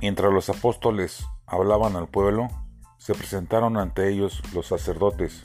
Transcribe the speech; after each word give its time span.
Mientras 0.00 0.32
los 0.32 0.48
apóstoles 0.48 1.26
hablaban 1.46 1.94
al 1.94 2.08
pueblo, 2.08 2.48
se 2.96 3.14
presentaron 3.14 3.76
ante 3.76 4.08
ellos 4.08 4.42
los 4.54 4.66
sacerdotes, 4.66 5.44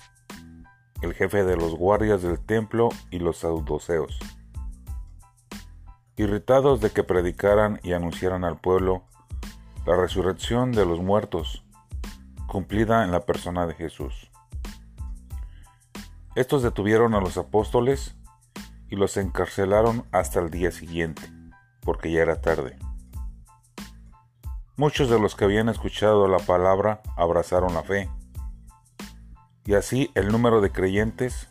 el 1.02 1.14
jefe 1.14 1.44
de 1.44 1.58
los 1.58 1.76
guardias 1.76 2.22
del 2.22 2.40
templo 2.40 2.88
y 3.12 3.20
los 3.20 3.40
saduceos. 3.40 4.18
Irritados 6.16 6.80
de 6.80 6.92
que 6.92 7.04
predicaran 7.04 7.82
y 7.84 7.92
anunciaran 7.92 8.46
al 8.46 8.58
pueblo 8.58 9.04
la 9.86 9.98
resurrección 9.98 10.72
de 10.72 10.86
los 10.86 11.02
muertos, 11.02 11.66
cumplida 12.48 13.04
en 13.04 13.12
la 13.12 13.26
persona 13.26 13.68
de 13.68 13.74
Jesús. 13.74 14.32
Estos 16.36 16.64
detuvieron 16.64 17.14
a 17.14 17.20
los 17.20 17.38
apóstoles 17.38 18.16
y 18.90 18.96
los 18.96 19.18
encarcelaron 19.18 20.06
hasta 20.14 20.40
el 20.40 20.50
día 20.50 20.72
siguiente, 20.72 21.24
porque 21.82 22.10
ya 22.10 22.22
era 22.22 22.40
tarde. 22.40 22.78
Muchos 24.78 25.10
de 25.10 25.18
los 25.18 25.36
que 25.36 25.46
habían 25.46 25.70
escuchado 25.70 26.28
la 26.28 26.40
palabra 26.40 27.02
abrazaron 27.16 27.74
la 27.74 27.84
fe, 27.84 28.10
y 29.64 29.74
así 29.74 30.12
el 30.16 30.28
número 30.28 30.60
de 30.60 30.70
creyentes, 30.70 31.48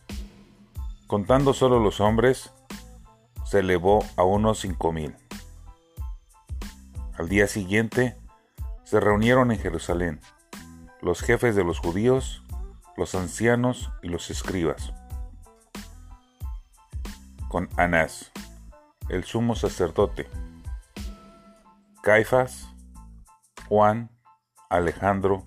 contando 1.06 1.54
solo 1.54 1.80
los 1.80 2.02
hombres, 2.02 2.52
se 3.46 3.60
elevó 3.60 4.04
a 4.16 4.24
unos 4.24 4.58
cinco 4.60 4.92
mil. 4.92 5.16
Al 7.16 7.30
día 7.30 7.46
siguiente 7.46 8.14
se 8.84 9.00
reunieron 9.00 9.52
en 9.52 9.58
Jerusalén 9.58 10.20
los 11.00 11.22
jefes 11.22 11.56
de 11.56 11.64
los 11.64 11.78
judíos, 11.78 12.42
los 12.98 13.14
ancianos 13.14 13.90
y 14.02 14.08
los 14.08 14.28
escribas, 14.28 14.92
con 17.48 17.70
Anás, 17.78 18.32
el 19.08 19.24
sumo 19.24 19.54
sacerdote, 19.54 20.28
Caifás, 22.02 22.73
Juan, 23.74 24.08
Alejandro 24.70 25.42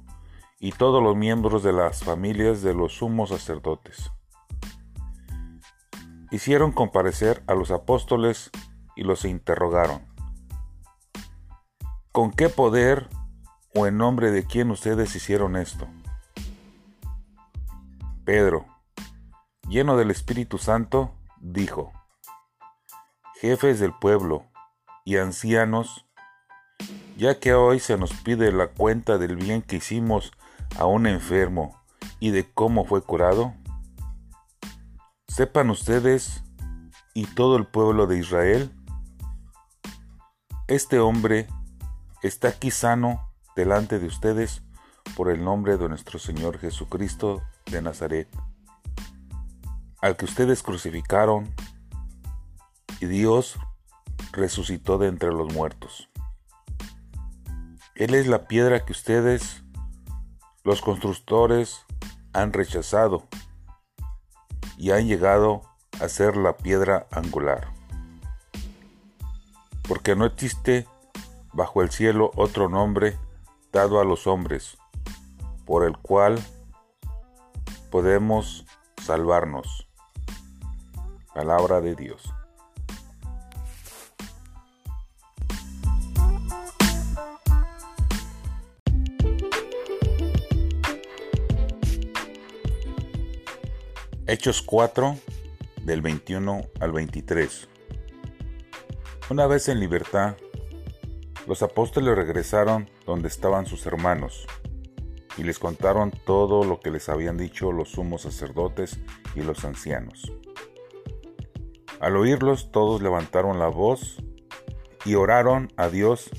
y 0.60 0.74
todos 0.74 1.02
los 1.02 1.16
miembros 1.16 1.64
de 1.64 1.72
las 1.72 2.04
familias 2.04 2.62
de 2.62 2.74
los 2.74 2.98
sumos 2.98 3.30
sacerdotes. 3.30 4.12
Hicieron 6.30 6.74
comparecer 6.74 7.42
a 7.48 7.54
los 7.54 7.72
apóstoles 7.72 8.52
y 8.98 9.04
los 9.04 9.24
interrogaron. 9.24 10.06
¿Con 12.12 12.34
qué 12.34 12.50
poder 12.50 13.08
o 13.74 13.88
en 13.88 13.96
nombre 13.96 14.30
de 14.32 14.46
quién 14.46 14.72
ustedes 14.72 15.16
hicieron 15.16 15.56
esto? 15.56 15.88
Pedro, 18.26 18.66
lleno 19.70 19.96
del 19.96 20.12
Espíritu 20.12 20.58
Santo, 20.58 21.16
dijo, 21.40 21.94
Jefes 23.40 23.80
del 23.80 23.94
pueblo 23.94 24.44
y 25.06 25.16
ancianos, 25.16 26.07
ya 27.18 27.40
que 27.40 27.54
hoy 27.54 27.80
se 27.80 27.98
nos 27.98 28.14
pide 28.14 28.52
la 28.52 28.68
cuenta 28.68 29.18
del 29.18 29.36
bien 29.36 29.64
que 29.64 29.78
hicimos 29.78 30.32
a 30.78 30.86
un 30.86 31.08
enfermo 31.08 31.82
y 32.20 32.30
de 32.30 32.46
cómo 32.52 32.86
fue 32.86 33.02
curado, 33.02 33.54
sepan 35.28 35.72
ustedes 35.72 36.44
y 37.16 37.26
todo 37.26 37.58
el 37.58 37.66
pueblo 37.66 38.06
de 38.06 38.20
Israel, 38.20 38.72
este 40.68 41.00
hombre 41.00 41.48
está 42.22 42.50
aquí 42.50 42.70
sano 42.70 43.32
delante 43.56 43.98
de 43.98 44.06
ustedes 44.06 44.62
por 45.16 45.32
el 45.32 45.44
nombre 45.44 45.78
de 45.78 45.90
nuestro 45.90 46.20
Señor 46.20 46.60
Jesucristo 46.60 47.42
de 47.66 47.82
Nazaret, 47.82 48.28
al 50.02 50.16
que 50.18 50.26
ustedes 50.26 50.62
crucificaron 50.62 51.52
y 53.00 53.08
Dios 53.08 53.58
resucitó 54.34 55.00
de 55.00 55.08
entre 55.08 55.32
los 55.32 55.52
muertos. 55.52 56.10
Él 57.98 58.14
es 58.14 58.28
la 58.28 58.48
piedra 58.48 58.86
que 58.86 58.92
ustedes, 58.92 59.64
los 60.64 60.82
constructores, 60.82 61.84
han 62.32 62.54
rechazado 62.54 63.24
y 64.78 64.92
han 64.92 65.08
llegado 65.08 65.64
a 66.00 66.08
ser 66.08 66.38
la 66.38 66.58
piedra 66.58 67.08
angular. 67.10 67.74
Porque 69.88 70.16
no 70.16 70.26
existe 70.26 70.86
bajo 71.54 71.82
el 71.82 71.90
cielo 71.90 72.30
otro 72.36 72.70
nombre 72.70 73.18
dado 73.72 74.00
a 74.00 74.06
los 74.06 74.28
hombres, 74.28 74.78
por 75.66 75.84
el 75.84 75.98
cual 75.98 76.40
podemos 77.90 78.68
salvarnos. 79.02 79.88
Palabra 81.34 81.82
de 81.82 81.96
Dios. 81.96 82.32
Hechos 94.30 94.62
4 94.62 95.16
del 95.84 96.02
21 96.02 96.62
al 96.82 96.92
23. 96.92 97.70
Una 99.30 99.48
vez 99.48 99.70
en 99.70 99.80
libertad, 99.80 100.36
los 101.48 101.64
apóstoles 101.64 102.14
regresaron 102.14 102.90
donde 103.06 103.30
estaban 103.30 103.68
sus 103.68 103.86
hermanos 103.86 104.46
y 105.38 105.44
les 105.44 105.60
contaron 105.60 106.12
todo 106.12 106.66
lo 106.66 106.82
que 106.82 106.92
les 106.92 107.08
habían 107.08 107.38
dicho 107.38 107.72
los 107.72 107.92
sumos 107.92 108.24
sacerdotes 108.24 109.00
y 109.34 109.44
los 109.44 109.64
ancianos. 109.64 110.34
Al 112.02 112.18
oírlos 112.18 112.74
todos 112.74 113.02
levantaron 113.02 113.60
la 113.60 113.70
voz 113.70 114.22
y 115.06 115.16
oraron 115.16 115.72
a 115.78 115.88
Dios 115.88 116.30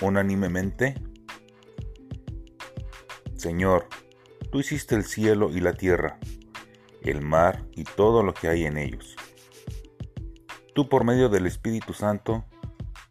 unánimemente. 0.00 0.94
Señor, 3.34 3.88
tú 4.52 4.60
hiciste 4.60 4.94
el 4.94 5.02
cielo 5.02 5.50
y 5.50 5.58
la 5.58 5.72
tierra 5.72 6.20
el 7.02 7.22
mar 7.22 7.64
y 7.72 7.84
todo 7.84 8.22
lo 8.22 8.34
que 8.34 8.48
hay 8.48 8.64
en 8.64 8.76
ellos. 8.78 9.16
Tú 10.74 10.88
por 10.88 11.04
medio 11.04 11.28
del 11.28 11.46
Espíritu 11.46 11.92
Santo 11.92 12.44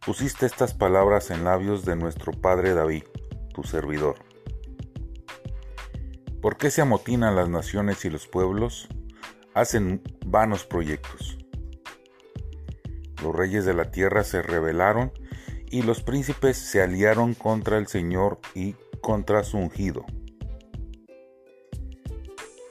pusiste 0.04 0.46
estas 0.46 0.74
palabras 0.74 1.30
en 1.30 1.44
labios 1.44 1.84
de 1.84 1.96
nuestro 1.96 2.32
Padre 2.32 2.74
David, 2.74 3.04
tu 3.52 3.62
servidor. 3.64 4.16
¿Por 6.40 6.56
qué 6.56 6.70
se 6.70 6.80
amotinan 6.80 7.36
las 7.36 7.50
naciones 7.50 8.04
y 8.04 8.10
los 8.10 8.26
pueblos? 8.26 8.88
Hacen 9.52 10.02
vanos 10.24 10.64
proyectos. 10.64 11.36
Los 13.22 13.34
reyes 13.34 13.66
de 13.66 13.74
la 13.74 13.90
tierra 13.90 14.24
se 14.24 14.40
rebelaron 14.40 15.12
y 15.70 15.82
los 15.82 16.02
príncipes 16.02 16.56
se 16.56 16.82
aliaron 16.82 17.34
contra 17.34 17.76
el 17.76 17.86
Señor 17.86 18.40
y 18.54 18.74
contra 19.02 19.44
su 19.44 19.58
ungido. 19.58 20.06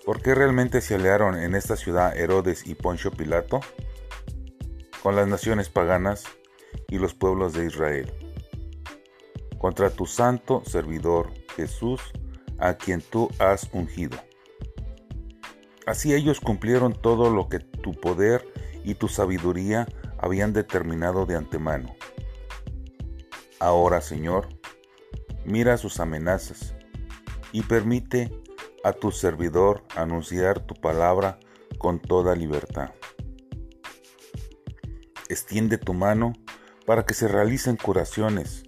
¿Por 0.10 0.24
qué 0.24 0.34
realmente 0.34 0.82
se 0.82 0.96
aliaron 0.96 1.38
en 1.38 1.54
esta 1.54 1.76
ciudad 1.76 2.18
Herodes 2.18 2.66
y 2.66 2.74
Poncio 2.74 3.12
Pilato? 3.12 3.60
Con 5.04 5.16
las 5.16 5.28
naciones 5.28 5.70
paganas 5.70 6.24
y 6.88 6.98
los 6.98 7.14
pueblos 7.14 7.54
de 7.54 7.68
Israel. 7.68 8.12
Contra 9.60 9.92
tu 9.92 10.08
santo 10.08 10.64
servidor 10.66 11.32
Jesús, 11.56 12.02
a 12.58 12.74
quien 12.74 13.02
tú 13.02 13.30
has 13.38 13.70
ungido. 13.72 14.18
Así 15.86 16.16
ellos 16.16 16.40
cumplieron 16.40 17.00
todo 17.00 17.30
lo 17.30 17.48
que 17.48 17.60
tu 17.60 17.92
poder 17.92 18.44
y 18.84 18.96
tu 18.96 19.10
sabiduría 19.10 19.88
habían 20.18 20.54
determinado 20.54 21.28
de 21.28 21.36
antemano. 21.36 21.96
Ahora, 23.60 24.02
Señor, 24.02 24.48
mira 25.46 25.78
sus 25.78 26.00
amenazas 26.00 26.74
y 27.52 27.62
permite 27.62 28.32
a 28.84 28.94
tu 28.94 29.12
servidor 29.12 29.84
anunciar 29.96 30.60
tu 30.60 30.76
palabra 30.76 31.40
con 31.78 32.00
toda 32.00 32.36
libertad. 32.36 32.92
Extiende 35.30 35.78
tu 35.78 35.94
mano 35.94 36.34
para 36.86 37.06
que 37.06 37.14
se 37.14 37.28
realicen 37.28 37.76
curaciones, 37.76 38.64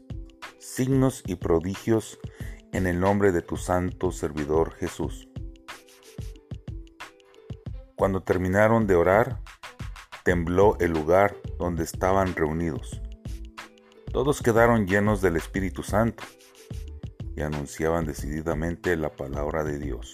signos 0.59 1.23
y 1.25 1.35
prodigios 1.35 2.19
en 2.71 2.87
el 2.87 2.99
nombre 2.99 3.31
de 3.31 3.41
tu 3.41 3.57
santo 3.57 4.11
servidor 4.11 4.73
Jesús. 4.75 5.27
Cuando 7.95 8.21
terminaron 8.23 8.87
de 8.87 8.95
orar, 8.95 9.41
tembló 10.23 10.77
el 10.79 10.91
lugar 10.91 11.35
donde 11.57 11.83
estaban 11.83 12.35
reunidos. 12.35 13.01
Todos 14.11 14.41
quedaron 14.41 14.87
llenos 14.87 15.21
del 15.21 15.35
Espíritu 15.35 15.83
Santo 15.83 16.23
y 17.35 17.41
anunciaban 17.41 18.05
decididamente 18.05 18.95
la 18.95 19.09
palabra 19.09 19.63
de 19.63 19.79
Dios. 19.79 20.13